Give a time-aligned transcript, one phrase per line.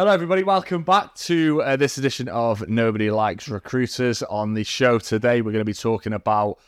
[0.00, 0.42] Hello, everybody.
[0.42, 4.22] Welcome back to uh, this edition of Nobody Likes Recruiters.
[4.22, 6.58] On the show today, we're going to be talking about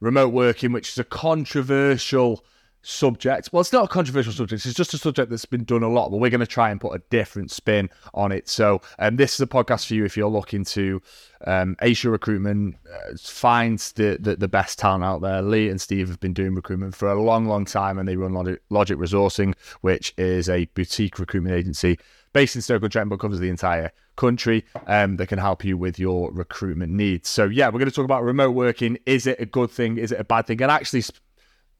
[0.00, 2.44] remote working, which is a controversial
[2.82, 3.48] subject.
[3.50, 4.66] Well, it's not a controversial subject.
[4.66, 6.78] It's just a subject that's been done a lot, but we're going to try and
[6.78, 8.50] put a different spin on it.
[8.50, 11.00] So, um, this is a podcast for you if you're looking to
[11.46, 15.40] um, your recruitment, uh, find the, the, the best talent out there.
[15.40, 18.34] Lee and Steve have been doing recruitment for a long, long time, and they run
[18.34, 21.98] Logic, Logic Resourcing, which is a boutique recruitment agency
[22.34, 26.30] based in Stoke-on-Trent, but covers the entire country um, that can help you with your
[26.32, 27.30] recruitment needs.
[27.30, 28.98] So, yeah, we're going to talk about remote working.
[29.06, 29.96] Is it a good thing?
[29.96, 30.60] Is it a bad thing?
[30.60, 31.04] And actually,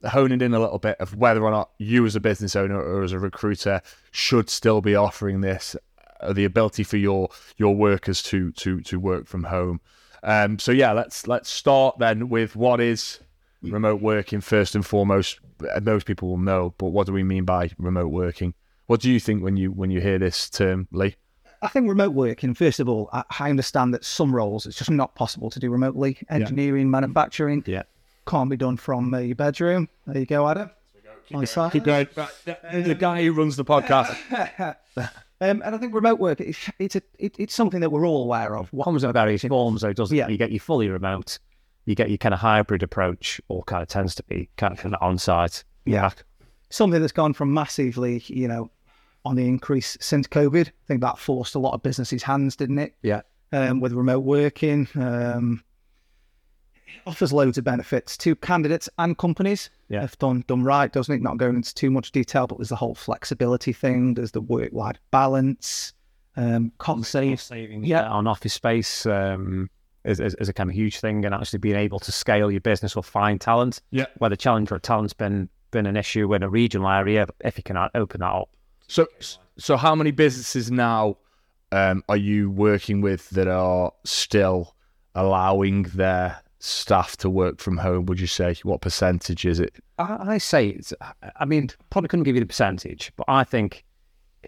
[0.09, 3.03] honing in a little bit of whether or not you, as a business owner or
[3.03, 5.77] as a recruiter, should still be offering this,
[6.21, 7.29] uh, the ability for your
[7.59, 9.81] your workers to to to work from home.
[10.23, 13.21] Um, so, yeah, let's let's start then with what is
[13.61, 15.41] remote working first and foremost.
[15.83, 18.55] Most people will know, but what do we mean by remote working?
[18.87, 21.17] What do you think when you when you hear this term, Lee?
[21.63, 24.91] I think remote working, first of all, I, I understand that some roles it's just
[24.91, 26.19] not possible to do remotely.
[26.29, 27.85] Engineering, manufacturing, Yeah.
[28.27, 29.89] can't be done from uh, your bedroom.
[30.07, 30.71] There you go, Adam.
[31.33, 31.73] On site.
[31.73, 32.07] Keep going.
[32.45, 34.77] The guy who runs the podcast.
[35.41, 38.23] Um, and I think remote work, it's, it's, a, it, it's something that we're all
[38.23, 38.73] aware of.
[38.73, 40.27] What, comes in various forms, though, doesn't Yeah.
[40.27, 40.31] it?
[40.31, 41.39] You get your fully remote,
[41.87, 44.95] you get your kind of hybrid approach, or kind of tends to be kind of
[45.03, 45.65] on site.
[45.85, 46.11] Yeah.
[46.71, 48.71] something that's gone from massively, you know,
[49.25, 50.69] on the increase since COVID.
[50.69, 52.95] I think that forced a lot of businesses' hands, didn't it?
[53.03, 53.23] Yeah.
[53.55, 54.89] um, with remote working.
[54.95, 55.63] Um,
[56.87, 59.71] it offers loads of benefits to candidates and companies.
[59.89, 60.05] Yeah.
[60.05, 61.23] If done done right, doesn't it?
[61.23, 64.15] Not going into too much detail, but there's the whole flexibility thing.
[64.15, 65.93] There's the work life balance,
[66.37, 67.43] um, cost saves.
[67.43, 68.03] savings Yeah.
[68.03, 68.11] yeah.
[68.11, 69.71] on office space um,
[70.05, 72.61] is, is, is a kind of huge thing, and actually being able to scale your
[72.61, 73.81] business or find talent.
[73.91, 74.07] Yeah.
[74.19, 77.65] Where the challenge for talent's been been an issue in a regional area, if you
[77.65, 78.49] can open that up.
[78.89, 79.07] So,
[79.59, 81.17] so how many businesses now
[81.73, 84.75] um, are you working with that are still
[85.15, 88.07] allowing their staff to work from home?
[88.07, 89.75] Would you say what percentage is it?
[89.99, 90.93] I, I say it's.
[91.37, 93.85] I mean, probably couldn't give you the percentage, but I think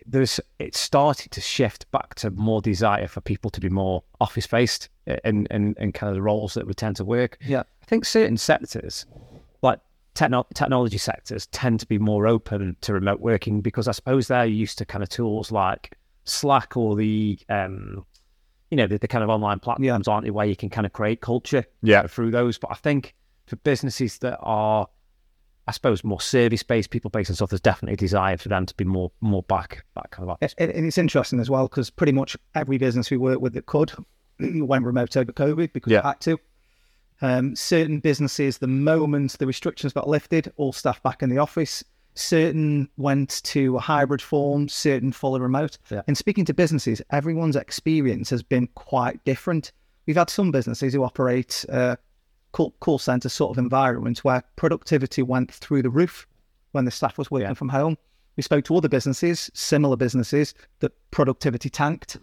[0.04, 4.46] there's it's started to shift back to more desire for people to be more office
[4.46, 4.88] based
[5.24, 7.38] and and and kind of the roles that would tend to work.
[7.40, 7.62] Yeah.
[7.82, 9.06] I think certain sectors,
[10.16, 14.44] techno- technology sectors, tend to be more open to remote working because I suppose they're
[14.46, 18.04] used to kind of tools like Slack or the um,
[18.70, 20.92] you know, the, the kind of online platforms, aren't they, where you can kind of
[20.92, 22.06] create culture Yeah.
[22.08, 22.58] through those.
[22.58, 23.14] But I think
[23.46, 24.88] for businesses that are,
[25.68, 28.66] I suppose, more service based, people based and stuff, there's definitely a desire for them
[28.66, 30.36] to be more more back back kind of.
[30.40, 33.66] And and it's interesting as well because pretty much every business we work with that
[33.66, 33.92] could
[34.40, 36.02] went remote over COVID because Yeah.
[36.02, 36.40] had to.
[37.22, 41.82] Um, certain businesses, the moment the restrictions got lifted, all staff back in the office.
[42.14, 45.78] Certain went to a hybrid form, certain fully remote.
[45.90, 46.02] Yeah.
[46.06, 49.72] And speaking to businesses, everyone's experience has been quite different.
[50.06, 51.96] We've had some businesses who operate uh,
[52.52, 56.26] call, call center sort of environments where productivity went through the roof
[56.72, 57.54] when the staff was working Yeah.
[57.54, 57.98] from home.
[58.36, 62.18] We spoke to other businesses, similar businesses, that productivity tanked.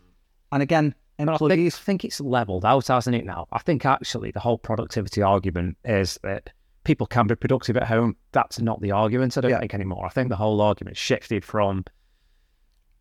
[0.51, 0.93] And again,
[1.25, 3.25] But I think, I think it's leveled out, hasn't it?
[3.25, 6.49] Now, I think actually the whole productivity argument is that
[6.83, 8.15] people can be productive at home.
[8.31, 9.37] That's not the argument.
[9.37, 9.59] I don't Yeah.
[9.59, 10.05] think anymore.
[10.05, 11.85] I think the whole argument shifted from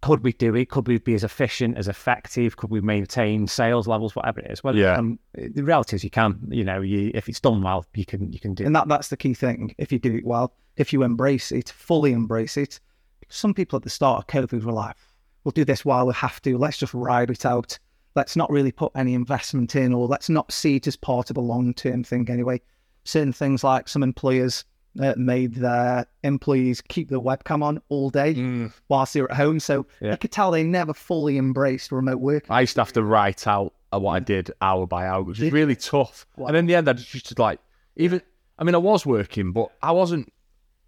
[0.03, 0.69] could we do it?
[0.69, 2.56] Could we be as efficient, as effective?
[2.56, 4.65] Could we maintain sales levels, whatever it is?
[4.65, 4.97] Well, Yeah.
[4.97, 6.41] um, the reality is you can.
[6.50, 8.65] You know, you if it's done well, you can you can do.
[8.66, 9.75] and that, that's the key thing.
[9.78, 12.81] If you do it well, if you embrace it, fully embrace it.
[13.28, 14.97] Some people at the start of COVID were like,
[15.44, 16.59] we'll do this while we have to.
[16.59, 17.78] Let's just ride it out.
[18.15, 21.37] Let's not really put any investment in, or let's not see it as part of
[21.37, 22.61] a long term thing anyway.
[23.05, 24.65] Certain things like some employers
[25.00, 29.59] uh, made their employees keep the webcam on all day whilst they're at home.
[29.59, 30.11] So Yeah.
[30.12, 32.45] you could tell they never fully embraced remote work.
[32.51, 35.39] I used to have to write out uh, what I did hour by hour, which
[35.41, 36.27] was really tough.
[36.37, 37.61] And in the end, I just used to like
[37.97, 38.21] even.
[38.59, 40.31] I mean, I was working, but I wasn't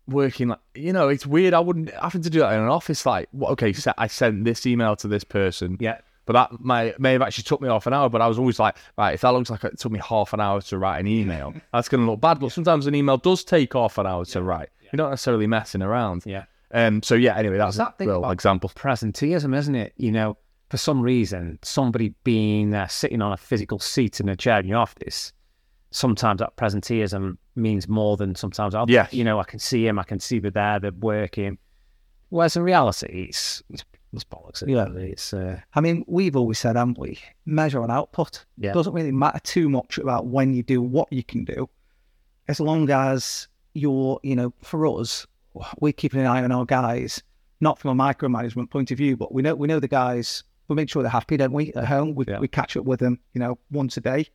[0.07, 1.09] working like you know.
[1.09, 1.55] It's weird.
[1.55, 3.05] I wouldn't having to do that in an office.
[3.07, 3.29] Like.
[3.43, 5.79] Okay, se- I sent this email to this person.
[5.81, 5.99] Yeah.
[6.27, 8.09] But that may may have actually took me half an hour.
[8.09, 10.41] But I was always like, right, if that looks like it took me half an
[10.41, 12.41] hour to write an email, that's going to look bad.
[12.41, 14.71] But sometimes an email does take half an hour to write.
[14.81, 16.23] You're not necessarily messing around.
[16.25, 16.45] Yeah.
[16.73, 17.03] Um.
[17.03, 17.37] So yeah.
[17.37, 18.71] Anyway, that's that a real example.
[18.75, 19.93] presenteeism, isn't it?
[19.97, 20.37] You know,
[20.71, 24.67] for some reason, somebody being uh, sitting on a physical seat in a chair in
[24.67, 25.33] your office,
[25.91, 28.75] sometimes that presenteeism means more than sometimes.
[28.75, 29.13] I'll, Yes.
[29.13, 31.59] You know, I can see him, I can see they're there, they're working.
[32.31, 33.85] Whereas in reality, it's it's,
[34.15, 34.63] it's bollocks.
[35.11, 37.19] It's uh, I mean, we've always said, haven't we?
[37.47, 38.45] Measure on output.
[38.57, 38.73] Yeah.
[38.73, 41.69] Doesn't really matter too much about when you do what you can do,
[42.49, 45.27] as long as you're, you know, for us,
[45.81, 47.23] we're keeping an eye on our guys
[47.61, 50.43] not from a micromanagement point of view, but we know we know the guys.
[50.69, 51.73] We make sure they're happy, don't we?
[51.75, 52.39] At home, we, Yeah.
[52.39, 54.27] we catch up with them, you know, once a day.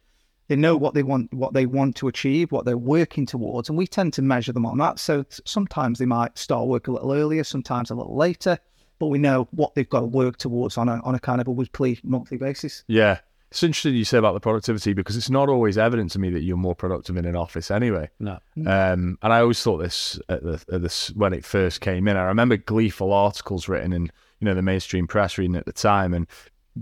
[0.48, 3.78] They know what they want, what they want to achieve, what they're working towards, and
[3.78, 4.98] we tend to measure them on that.
[5.00, 8.58] So sometimes they might start work a little earlier, sometimes a little later,
[9.00, 11.48] but we know what they've got to work towards on a on a kind of
[11.48, 12.84] a weekly, monthly basis.
[12.88, 13.20] Yeah.
[13.52, 16.42] It's interesting you say about the productivity because it's not always evident to me that
[16.42, 18.08] you're more productive in an office anyway.
[18.20, 18.38] No.
[18.58, 22.16] Um, and I always thought this at the, at this when it first came in.
[22.16, 24.04] I remember gleeful articles written in
[24.40, 26.28] you know the mainstream press reading at the time, and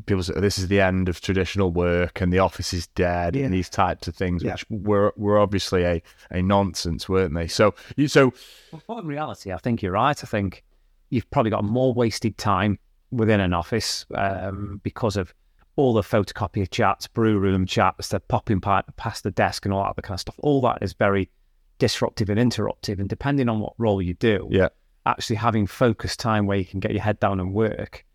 [0.07, 3.45] people said this is the end of traditional work and the office is dead Yeah.
[3.45, 4.51] and these types of things, Yeah.
[4.51, 7.47] which were were obviously a, a nonsense, weren't they?
[7.47, 8.33] So you so
[8.87, 10.21] Well, in reality, I think you're right.
[10.21, 10.65] I think
[11.09, 12.79] you've probably got more wasted time
[13.11, 15.33] within an office um, because of
[15.75, 19.83] all the photocopier chats, brew room chats, the popping pi- past the desk and all
[19.83, 20.39] that other kind of stuff.
[20.39, 21.29] All that is very
[21.77, 22.99] disruptive and interruptive.
[22.99, 24.69] And depending on what role you do, yeah,
[25.05, 28.05] actually having focused time where you can get your head down and work,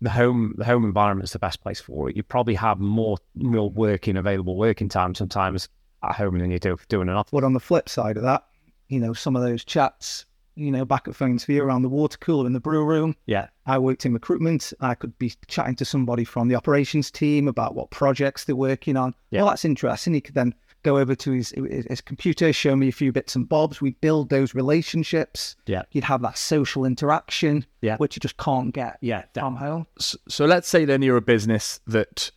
[0.00, 2.16] the home the home environment's the best place for it.
[2.16, 5.68] You probably have more real working available working time sometimes
[6.02, 7.30] at home than you do doing an office.
[7.30, 8.44] But on the flip side of that,
[8.88, 10.24] you know, some of those chats,
[10.60, 13.48] you know, back at Phones 4u around the water cooler in the brew room, Yeah.
[13.66, 14.72] I worked in recruitment.
[14.80, 18.96] I could be chatting to somebody from the operations team about what projects they're working
[18.96, 19.14] on.
[19.30, 19.40] Yeah.
[19.42, 20.14] Well, that's interesting.
[20.14, 23.48] He could then go over to his, his computer, show me a few bits and
[23.48, 23.80] bobs.
[23.82, 25.56] We build those relationships.
[25.66, 25.82] Yeah.
[25.92, 27.96] You'd have that social interaction, Yeah.
[27.98, 29.24] which you just can't get Yeah.
[29.34, 29.86] that- from home.
[29.98, 32.30] so, so let's say then you're a business that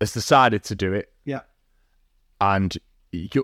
[0.00, 1.40] has decided to do it Yeah.
[2.40, 2.80] and you,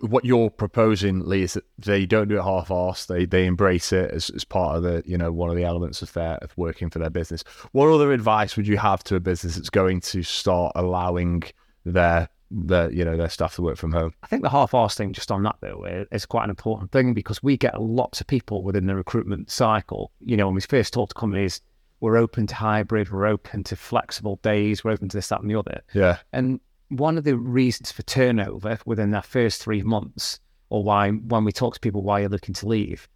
[0.02, 3.06] what you're proposing, Lee, is that they don't do it half-assed.
[3.06, 6.02] They they embrace it as, as part of the you know one of the elements
[6.02, 7.44] of their of working for their business.
[7.72, 11.42] What other advice would you have to a business that's going to start allowing
[11.84, 14.12] their their you know their staff to work from home?
[14.22, 17.42] I think the half-arse thing, just on that though, is quite an important thing because
[17.42, 20.12] we get lots of people within the recruitment cycle.
[20.20, 21.60] You know, when we first talk to companies,
[22.00, 25.48] we're open to hybrid, we're open to flexible days, we're open to this, that, and
[25.48, 25.82] the other.
[25.94, 26.60] Yeah, And
[26.92, 31.52] one of the reasons for turnover within that first three months, or why when we
[31.52, 33.08] talk to people why you're looking to leave,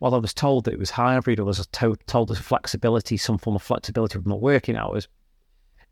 [0.00, 3.38] well, I was told that it was hybrid, or was to- told there's flexibility, some
[3.38, 5.08] form of flexibility from the working hours,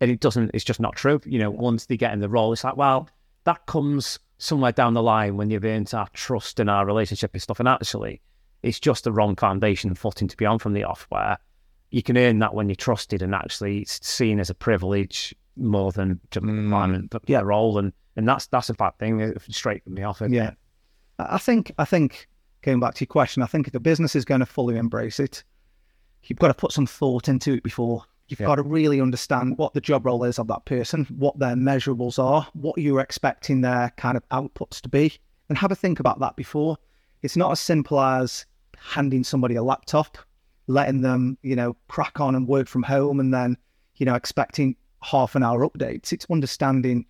[0.01, 0.51] and it doesn't.
[0.55, 1.21] It's just not true.
[1.25, 3.09] You know, once they get in the role, it's like, well,
[3.45, 7.43] that comes somewhere down the line when you've earned our trust and our relationship and
[7.43, 7.59] stuff.
[7.59, 8.21] And actually,
[8.63, 11.39] it's just the wrong foundation and footing to be on from the off, where
[11.91, 15.93] you can earn that when you're trusted, and actually it's seen as a privilege more
[15.93, 19.85] than to environment, but yeah, role, and and that's that's a bad thing uh, straight
[19.85, 20.21] from the off.
[20.23, 20.33] isn't?
[20.33, 20.53] Yeah.
[21.19, 22.29] I think I think
[22.63, 25.21] going back to your question, I think if a business is going to fully embrace
[25.21, 25.43] it,
[26.25, 28.05] you've got to put some thought into it before.
[28.29, 28.47] You've Yeah.
[28.47, 32.19] got to really understand what the job role is of that person, what their measurables
[32.19, 35.13] are, what you're expecting their kind of outputs to be,
[35.49, 36.77] and have a think about that before.
[37.23, 38.45] It's not as simple as
[38.77, 40.19] handing somebody a laptop,
[40.67, 43.57] letting them, you know, crack on and work from home, and then,
[43.97, 46.13] you know, expecting half an hour updates.
[46.13, 47.07] It's understanding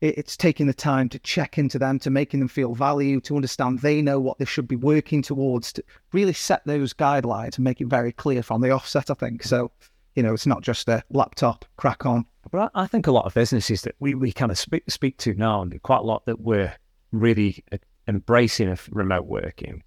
[0.00, 3.80] it's taking the time to check into them, to making them feel valued, to understand
[3.80, 7.80] they know what they should be working towards, to really set those guidelines and make
[7.82, 9.42] it very clear from the offset, I think.
[9.42, 9.70] So,
[10.14, 12.24] you know, it's not just a laptop, crack on.
[12.50, 15.34] But I think a lot of businesses that we, we kind of speak, speak to
[15.34, 16.72] now, and quite a lot that we're
[17.12, 17.76] really uh,
[18.08, 19.82] embracing of remote working,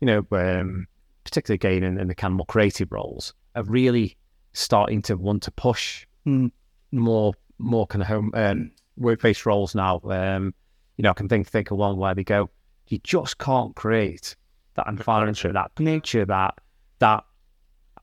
[0.00, 0.88] you know, um,
[1.22, 4.16] particularly again in, in the kind of more creative roles, are really
[4.54, 6.48] starting to want to push Hmm.
[6.92, 10.00] More more kind of home um, work-based roles now.
[10.04, 10.54] Um,
[10.96, 12.50] you know, I can think think of one where they go,
[12.88, 14.36] you just can't create
[14.74, 16.54] that environment, that nature, that
[16.98, 17.24] that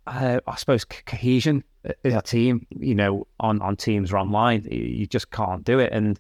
[0.08, 1.64] uh, I suppose co- cohesion
[2.04, 2.66] in a team.
[2.70, 5.92] You know, on on teams or online, you- you just can't do it.
[5.94, 6.20] And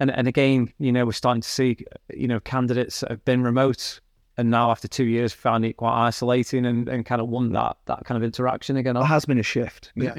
[0.00, 1.76] and and again, you know, we're starting to see,
[2.12, 4.00] you know, candidates that have been remote
[4.36, 7.76] and now after two years found it quite isolating and, and kind of want that
[7.86, 8.94] that kind of interaction again.
[8.94, 9.92] There has been a shift.
[9.94, 10.14] Yeah.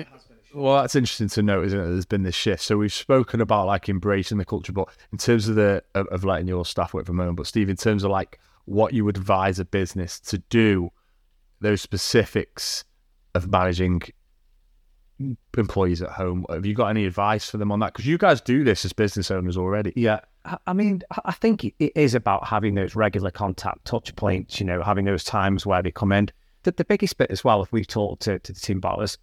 [0.55, 1.83] Well, that's interesting to note, isn't it?
[1.83, 2.63] There's been this shift.
[2.63, 6.23] So we've spoken about like embracing the culture, but in terms of the of, of
[6.23, 7.35] letting your staff work from home.
[7.35, 10.91] But Steve, in terms of like what you would advise a business to do,
[11.59, 12.85] those specifics
[13.33, 14.01] of managing
[15.57, 17.91] employees at home, have you got any advice for them on that?
[17.91, 19.91] Because you guys do this as business owners already.
[19.97, 20.21] Yeah,
[20.65, 24.61] I- mean, I- think it is about having those regular contact touch points.
[24.61, 26.29] You know, having those times where they come in.
[26.63, 29.17] The, the biggest bit as well, if we talk to, to the team about is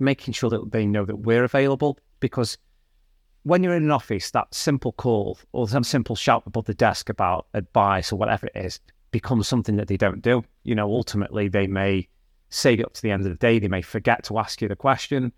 [0.00, 2.58] making sure that they know that we're available because
[3.42, 7.08] when you're in an office, that simple call or some simple shout above the desk
[7.08, 8.80] about advice or whatever it is
[9.10, 10.44] becomes something that they don't do.
[10.64, 12.08] You know, ultimately they may
[12.50, 14.68] say it up to the end of the day, they may forget to ask you
[14.68, 15.32] the question.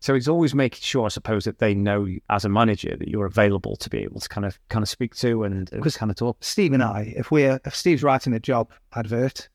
[0.00, 3.24] So it's always making sure, I suppose, that they know as a manager that you're
[3.24, 6.10] available to be able to kind of kind of speak to and, uh, and kind
[6.10, 6.36] of talk.
[6.40, 9.48] Steve and I, if we're if Steve's writing a job advert,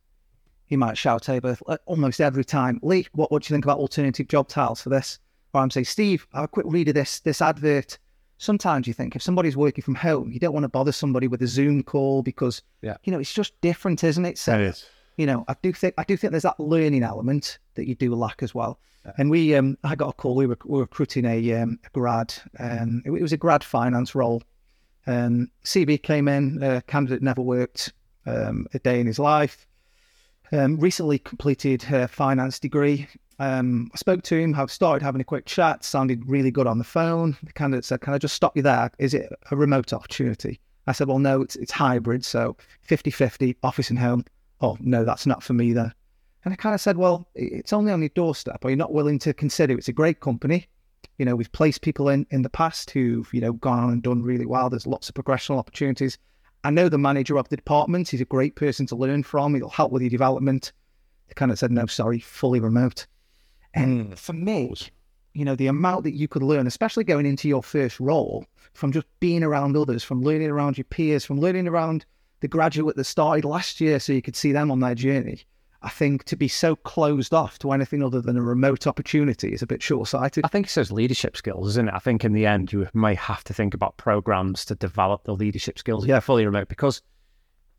[0.69, 3.79] he might shout over uh, almost every time, Lee, what, what do you think about
[3.79, 5.19] alternative job titles for this?
[5.53, 7.97] Or I'm saying, Steve, I have a quick read of this this advert.
[8.37, 11.41] Sometimes you think if somebody's working from home, you don't want to bother somebody with
[11.41, 12.95] a Zoom call because Yeah.
[13.03, 14.37] you know it's just different, isn't it?
[14.37, 14.85] So It is.
[15.17, 18.13] you know, I do think I do think there's that learning element that you do
[18.15, 18.79] lack as well.
[19.17, 20.35] And we, um, I got a call.
[20.35, 22.31] We were, we were recruiting a, um, a grad.
[22.59, 24.43] Um, it, it was a grad finance role.
[25.07, 26.61] Um, CV came in.
[26.61, 27.91] A candidate never worked
[28.27, 29.65] um, a day in his life.
[30.51, 33.07] Um, recently completed her finance degree.
[33.37, 34.55] Um, I spoke to him.
[34.55, 35.83] I've started having a quick chat.
[35.83, 37.37] Sounded really good on the phone.
[37.43, 38.91] The candidate said, "Can I just stop you there?
[38.99, 43.89] Is it a remote opportunity?" I said, "Well, no, it's it's hybrid, so 50-50, office
[43.89, 44.25] and home."
[44.61, 45.93] Oh no, that's not for me then.
[46.45, 48.63] And I kind of said, well, it's only on your doorstep.
[48.63, 49.77] Are you not willing to consider?
[49.77, 50.67] It's a great company.
[51.17, 54.01] You know, we've placed people in in the past who've you know gone on and
[54.01, 54.69] done really well.
[54.69, 56.17] There's lots of progressional opportunities.
[56.63, 58.09] I know the manager of the department.
[58.09, 59.55] He's a great person to learn from.
[59.55, 60.71] He'll help with your development.
[61.27, 63.07] They kind of said, no, sorry, fully remote.
[63.73, 64.13] And hmm.
[64.13, 64.73] for me,
[65.33, 68.91] you know, the amount that you could learn, especially going into your first role, from
[68.91, 72.05] just being around others, from learning around your peers, from learning around
[72.41, 75.43] the graduate that started last year so you could see them on their journey.
[75.81, 79.61] I think to be so closed off to anything other than a remote opportunity is
[79.61, 80.43] a bit short sighted.
[80.43, 81.93] I think it says leadership skills, isn't it?
[81.93, 85.33] I think in the end, you may have to think about programs to develop the
[85.33, 86.05] leadership skills.
[86.05, 87.01] Yeah, fully remote because,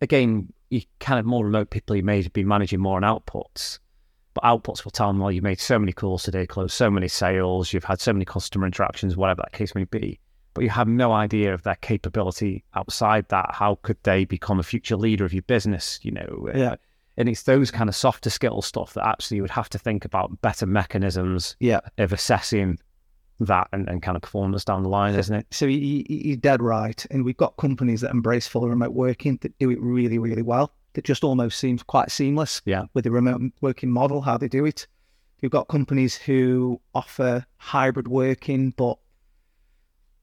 [0.00, 3.80] again, you kind of more remote people, you may be managing more on outputs,
[4.32, 7.08] but outputs will tell them, well, you made so many calls today, closed so many
[7.08, 10.18] sales, you've had so many customer interactions, whatever that case may be.
[10.54, 13.50] But you have no idea of their capability outside that.
[13.52, 16.00] How could they become a future leader of your business?
[16.02, 16.74] You know, uh, Yeah.
[17.20, 20.04] And it's those kind of softer skill stuff that actually you would have to think
[20.04, 21.80] about better mechanisms Yeah.
[21.98, 22.78] of assessing
[23.40, 25.46] that and, and kind of performance down the line, isn't it?
[25.50, 27.04] So you, you- you're dead right.
[27.10, 30.72] And we've got companies that embrace full remote working that do it really, really well.
[30.94, 32.84] That just almost seems quite seamless Yeah.
[32.94, 34.86] with the remote working model, how they do it.
[35.40, 38.98] You've got companies who offer hybrid working, but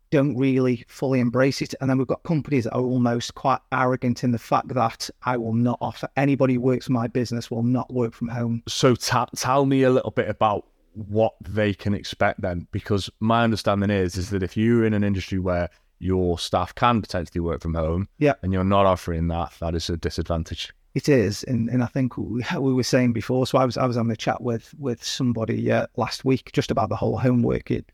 [0.10, 1.74] don't really fully embrace it.
[1.82, 5.38] And then we've got companies that are almost quite arrogant in the fact that I
[5.38, 8.64] will not offer anybody who works for my business will not work from home.
[8.68, 13.44] So ta- tell me a little bit about what they can expect then, because my
[13.44, 17.62] understanding is is that if you're in an industry where your staff can potentially work
[17.62, 18.34] from home, Yeah.
[18.42, 20.74] and you're not offering that, that is a disadvantage.
[20.96, 23.46] It is, and, and I think we, we were saying before.
[23.46, 26.72] So I was I was having a chat with with somebody uh, last week just
[26.72, 27.86] about the whole home working,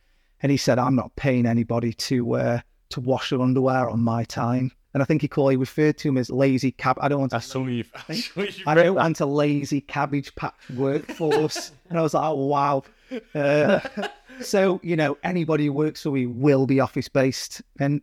[0.44, 2.60] and he said I'm not paying anybody to uh,
[2.90, 4.72] to wash their underwear on my time.
[4.94, 6.98] And I think he called he referred to him as lazy cab.
[7.02, 7.38] I don't want to.
[7.38, 7.92] That's all you've.
[8.08, 11.72] that's all you've I don't want a lazy cabbage patch workforce.
[11.90, 12.84] and I was like, oh wow.
[13.34, 13.80] Uh,
[14.42, 18.02] so you know, anybody who works for me will be office based, and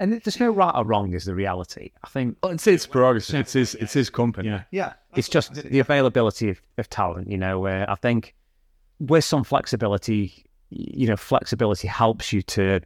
[0.00, 1.90] And there's no right or wrong, is the reality.
[2.04, 3.34] I think Well, it's his prerogative.
[3.34, 3.74] It's his.
[3.74, 4.48] It's his company.
[4.48, 4.62] Yeah.
[4.70, 7.28] yeah, it's just the availability of, of talent.
[7.28, 8.34] You know, where I think
[9.00, 12.80] with some flexibility, you know, flexibility helps you to,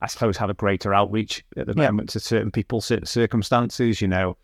[0.00, 1.86] I suppose, have a greater outreach at the Yeah.
[1.90, 4.00] moment to certain people, certain circumstances.
[4.00, 4.36] You know,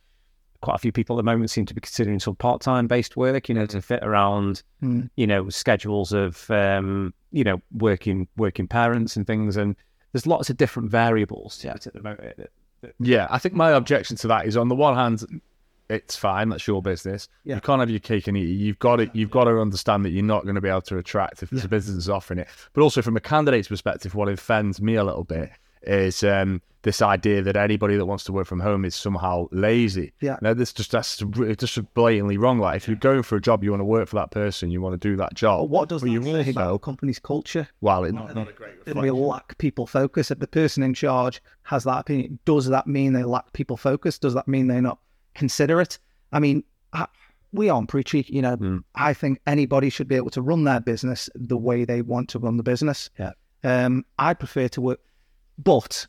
[0.61, 3.49] quite a few people at the moment seem to be considering some part-time based work.
[3.49, 5.11] You know, to fit around, Mm.
[5.17, 9.57] you know, schedules of, um, you know, working working parents and things.
[9.57, 9.77] And
[10.13, 12.51] there's lots of different variables to it at the moment.
[13.01, 15.25] Yeah, I think my objection to that is on the one hand,
[15.89, 16.49] it's fine.
[16.49, 17.29] That's your business.
[17.45, 17.57] Yeah.
[17.57, 18.55] You can't have your cake and eat it.
[18.55, 20.99] You've got to you've got to understand that you're not going to be able to
[20.99, 22.49] attract if there's a business that's offering it.
[22.73, 25.51] But also from a candidate's perspective, what offends me a little bit
[25.83, 30.13] is um, this idea that anybody that wants to work from home is somehow lazy.
[30.21, 30.37] Yeah.
[30.43, 31.23] No, this just that's
[31.57, 32.59] just blatantly wrong.
[32.59, 34.81] Like if you're going for a job, you want to work for that person, you
[34.81, 35.61] want to do that job.
[35.61, 37.69] But what does But that you say also- about a company's culture?
[37.81, 40.31] Well, it's not, not a great that we lack people focus.
[40.31, 44.19] If the person in charge has that opinion, does that mean they lack people focus?
[44.19, 44.99] Does that mean they're not
[45.37, 45.99] considerate?
[46.33, 47.07] I mean, I,
[47.53, 48.27] we aren't preachy.
[48.29, 48.83] You know, Mm.
[48.95, 52.39] I think anybody should be able to run their business the way they want to
[52.39, 53.11] run the business.
[53.19, 53.33] Yeah.
[53.65, 55.01] Um, I prefer to work,
[55.59, 56.07] but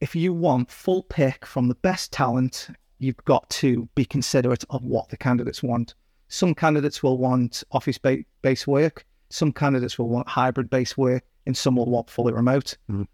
[0.00, 4.84] if you want full pick from the best talent, you've got to be considerate of
[4.84, 5.94] what the candidates want.
[6.28, 9.04] Some candidates will want office ba- based work.
[9.30, 12.76] Some candidates will want hybrid based work, and some will want fully remote.
[12.90, 13.06] Mhm.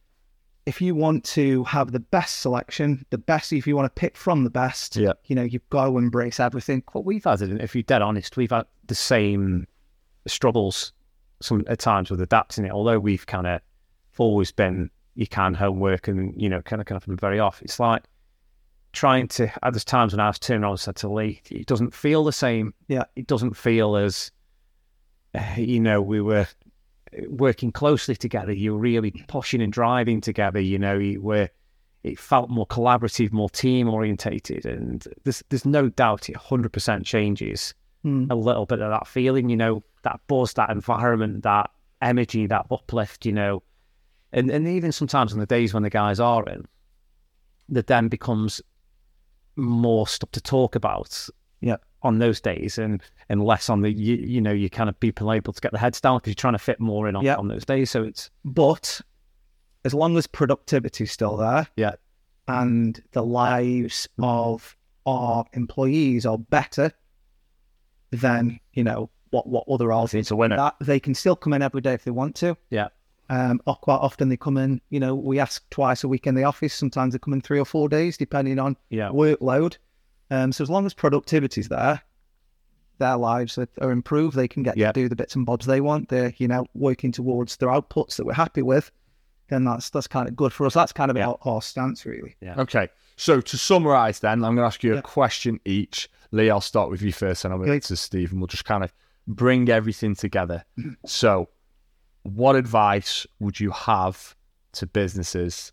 [0.71, 4.17] If you want to have the best selection, the best, if you want to pick
[4.17, 5.15] from the best, Yeah.
[5.25, 6.85] you know, you've got to embrace everything.
[6.95, 9.67] But we've had, it, if you're dead honest, we've had the same
[10.29, 10.93] struggles
[11.41, 12.71] some at times with adapting it.
[12.71, 13.61] Although we've kind of
[14.17, 17.61] always been you can homework and you know kind of kind of very off.
[17.63, 18.05] It's like
[18.93, 19.51] trying to.
[19.65, 22.23] At there's times when I was turning around and said to Lee, it doesn't feel
[22.23, 22.75] the same.
[22.87, 23.05] Yeah.
[23.17, 24.31] it doesn't feel as
[25.57, 26.47] you know we were
[27.29, 28.53] working closely together.
[28.53, 30.61] You're really pushing and driving together.
[30.61, 31.49] You know, you were
[32.03, 37.75] it felt more collaborative, more team orientated, and there's there's no doubt it 100% changes
[38.03, 38.25] Hmm.
[38.31, 42.65] a little bit of that feeling, you know, that buzz, that environment, that energy, that
[42.71, 43.63] uplift, you know,
[44.33, 46.65] and and even sometimes on the days when the guys are in,
[47.69, 48.63] that then becomes
[49.57, 51.29] more stuff to talk about
[51.61, 51.77] Yeah.
[52.03, 55.33] On those days and and less on the you, you know you kind of people
[55.33, 57.37] able to get the heads down because you're trying to fit more in on, Yeah.
[57.37, 59.01] on those days so it's But
[59.85, 61.93] as long as productivity is still there yeah
[62.49, 64.77] and the lives of
[65.07, 66.93] our employees are better
[68.11, 71.63] than, you know, what, what other it's a winner that they can still come in
[71.63, 72.57] every day if they want to.
[72.71, 72.89] yeah
[73.29, 76.35] Um, or quite often they come in, you know, we ask twice a week in
[76.35, 76.75] the office.
[76.75, 79.77] Sometimes they come in three or four days, depending on yeah workload.
[80.31, 82.03] Um, so as long as productivity's there,
[82.99, 84.37] their lives are, are improved.
[84.37, 84.93] They can get Yeah.
[84.93, 86.09] to do the bits and bobs they want.
[86.09, 88.91] They're, you know, working towards their outputs that we're happy with.
[89.49, 90.75] Then that's that's kind of good for us.
[90.75, 91.29] That's kind of Yeah.
[91.29, 92.37] our, our stance, really.
[92.59, 92.89] Okay.
[93.17, 95.01] So to summarise, then I'm going to ask you a Yeah.
[95.03, 96.09] question each.
[96.31, 97.83] Lee, I'll start with you first, and I'll move Great.
[97.85, 98.93] to Steve, and we'll just kind of
[99.27, 100.65] bring everything together.
[101.07, 101.49] so,
[102.23, 104.37] what advice would you have
[104.75, 105.73] to businesses?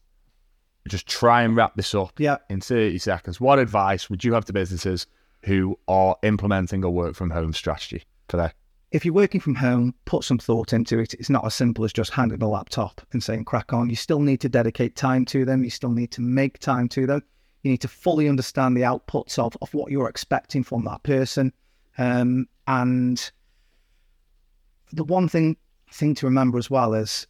[0.87, 2.37] Just try and wrap this up Yeah.
[2.49, 3.39] in 30 seconds.
[3.41, 5.07] What advice would you have to businesses
[5.43, 8.51] who are implementing a work from home strategy today?
[8.91, 11.13] If you're working from home, put some thought into it.
[11.13, 13.89] It's not as simple as just handing a laptop and saying crack on.
[13.89, 15.63] You still need to dedicate time to them.
[15.63, 17.21] You still need to make time to them.
[17.63, 21.51] You need to fully understand the outputs of, of what you're expecting from that person.
[21.97, 23.29] Um, and
[24.93, 25.57] the one thing
[25.91, 27.27] thing to remember as well is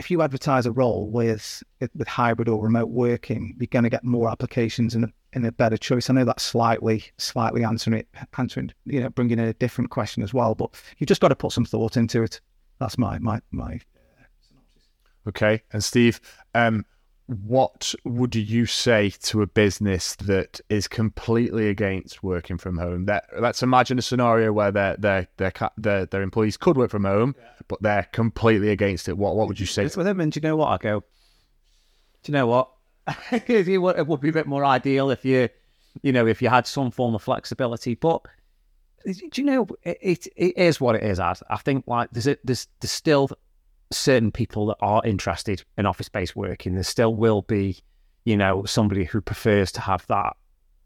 [0.00, 1.62] if you advertise a role with
[1.94, 5.52] with hybrid or remote working, you're going to get more applications and a, and a
[5.52, 6.08] better choice.
[6.08, 10.22] I know that's slightly slightly answering it, answering you know, bringing in a different question
[10.22, 10.54] as well.
[10.54, 12.40] But you've just got to put some thought into it.
[12.78, 13.78] That's my my my.
[15.28, 15.62] Okay.
[15.70, 16.18] And Steve,
[16.54, 16.86] um,
[17.30, 23.04] what would you say to a business that is completely against working from home?
[23.06, 27.04] That let's imagine a scenario where their their their their, their employees could work from
[27.04, 27.36] home,
[27.68, 29.16] but they're completely against it.
[29.16, 29.84] What what would you say?
[29.84, 31.04] it's with them and do you know what I go
[32.22, 32.70] do you know what
[33.32, 35.48] if you would, it would be a bit more ideal if you
[36.02, 38.22] you know if you had some form of flexibility but
[39.04, 41.38] do you know it, it, it is what it is Ad.
[41.48, 43.30] I think like there's a, there's there's still
[43.92, 47.76] certain people that are interested in office based working there still will be
[48.24, 50.36] you know somebody who prefers to have that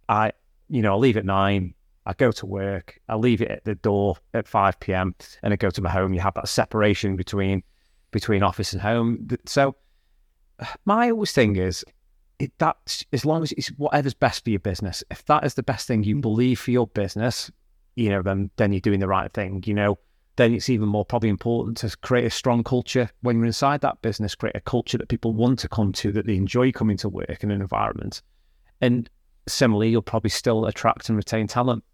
[0.09, 0.33] I
[0.69, 1.75] you know I leave at nine
[2.07, 5.15] I go to work I leave it at the door at 5 p.m.
[5.43, 7.63] and I go to my home you have that separation between
[8.11, 9.77] between office and home so
[10.85, 11.85] my always thing is
[12.39, 15.05] it, that's as long as it's whatever's best for your business.
[15.11, 16.21] If that is the best thing you hmm.
[16.21, 17.51] believe for your business,
[17.97, 19.63] you know, then then you're doing the right thing.
[19.67, 19.99] You know,
[20.37, 24.03] then it's even more probably important to create a strong culture when you're inside that
[24.03, 24.35] business.
[24.35, 27.43] Create a culture that people want to come to, that they enjoy coming to work
[27.43, 28.21] in an environment.
[28.81, 29.09] And
[29.47, 31.85] similarly, you'll probably still attract and retain talent.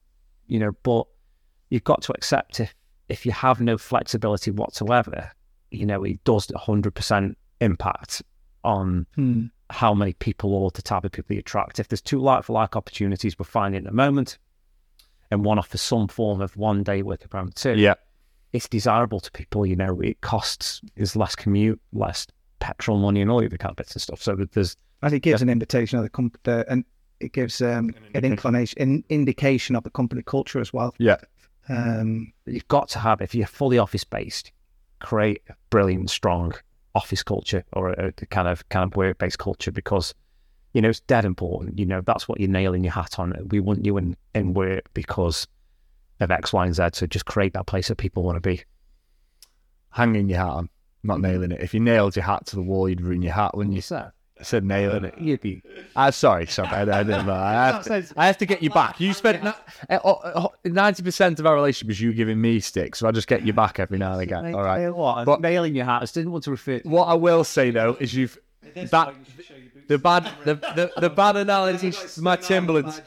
[0.47, 1.07] You know, but
[1.69, 2.75] you've got to accept if
[3.09, 5.31] if you have no flexibility whatsoever,
[5.73, 8.23] you know, it does 100% impact
[8.65, 9.47] on Hmm.
[9.71, 11.79] how many people or the type of people you attract.
[11.81, 14.39] If there's two like for like opportunities we're finding at the moment,
[15.31, 17.95] and one offers some form of one day work from home too, Yeah.
[18.53, 19.67] It's desirable to people.
[19.67, 22.27] You know, it costs is less commute, less
[22.59, 24.23] petrol money, and all the other kind of bits and stuff.
[24.23, 26.85] So that there's And it gives an invitation of the company, and
[27.21, 30.95] it gives um, an inclination, an indication of the company culture as well.
[30.99, 31.17] Yeah.
[31.69, 34.51] Um, you've got to have if you're fully office based,
[34.99, 36.53] create a brilliant, strong
[36.95, 40.13] office culture or a, a kind of kind of work based culture because
[40.73, 41.79] you know it's dead important.
[41.79, 43.35] You know that's what you're nailing your hat on.
[43.51, 45.47] We want you in in work because
[46.21, 46.83] of X, Y, and Z.
[46.95, 48.63] So just create that place that people want to be.
[49.91, 50.69] Hanging your hat on,
[51.03, 51.61] not nailing it.
[51.61, 53.83] If you nailed your hat to the wall, you'd ruin your hat, wouldn't you?
[53.83, 55.19] So I said nailing it.
[55.19, 55.63] you'd be
[55.97, 56.69] Uh, sorry, sorry.
[56.69, 57.35] I, I didn't know.
[57.35, 59.01] I have, to, I have to get you back.
[59.01, 59.45] You spent
[59.89, 63.43] uh, ninety percent of our relationship is you giving me sticks, so I just get
[63.45, 64.55] you back every now and again.
[64.55, 64.89] All right.
[64.91, 65.25] What?
[65.25, 65.99] But- nailing your hat.
[65.99, 66.79] I just didn't want to refer.
[66.79, 68.39] To, What I will say though is you've
[68.75, 69.15] that
[69.91, 73.03] the bad the, the, the bad analogies, my Timberlands.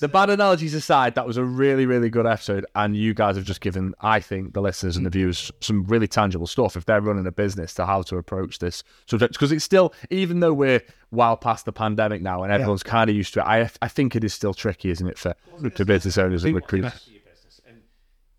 [0.00, 3.44] The bad analogies aside, that was a really really good episode, and you guys have
[3.44, 7.02] just given, I think, the listeners and the viewers some really tangible stuff if they're
[7.02, 10.80] running a business to how to approach this subject because it's still, even though we're
[11.10, 14.16] well past the pandemic now and everyone's kind of used to it, I I think
[14.16, 15.34] it is still tricky, isn't it, for
[15.74, 17.10] for business owners and recruiters.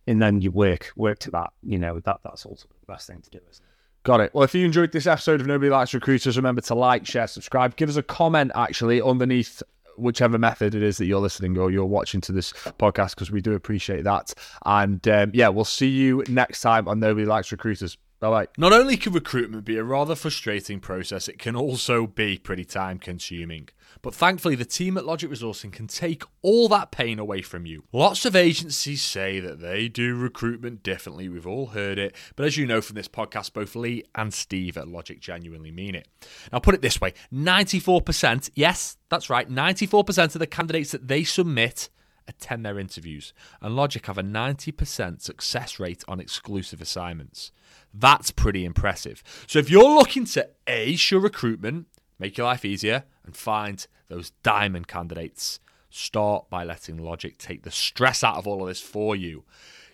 [0.08, 1.54] and then you work work to that.
[1.62, 3.73] You know that that's also the best thing to do, isn't it?
[4.04, 4.34] Got it.
[4.34, 7.78] Well, if you enjoyed this episode of Nobody Likes Recruiters, remember to like, share, subscribe.
[7.78, 9.64] Give us a comment actually underneath
[9.98, 13.42] whichever method it is that you're listening or you're watching to this podcast because we
[13.42, 14.34] do appreciate that.
[14.66, 17.98] And um, yeah, we'll see you next time on Nobody Likes Recruiters.
[18.20, 18.48] Bye bye.
[18.58, 22.98] Not only can recruitment be a rather frustrating process, it can also be pretty time
[22.98, 23.70] consuming.
[24.04, 27.86] But thankfully, the team at Logic Resourcing can take all that pain away from you.
[27.94, 31.30] Lots of agencies say that they do recruitment differently.
[31.30, 32.14] We've all heard it.
[32.36, 35.96] But as you know from this podcast, both Lee and Steve at Logic genuinely mean
[35.96, 36.10] it.
[36.52, 41.24] Now, put it this way 94%, yes, that's right, 94% of the candidates that they
[41.24, 41.90] submit
[42.28, 47.52] attend their interviews, and Logic have a 90% success rate on exclusive assignments.
[47.94, 49.24] That's pretty impressive.
[49.48, 51.88] So if you're looking to ace your recruitment,
[52.24, 55.60] make your life easier, and find those diamond candidates,
[55.90, 59.44] start by letting Logic take the stress out of all of this for you.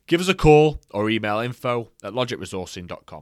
[0.05, 3.17] Give us a call or email info at logicresourcing.com.